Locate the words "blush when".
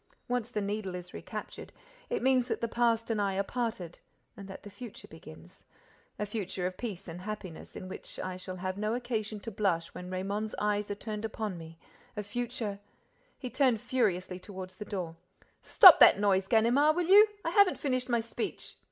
9.51-10.09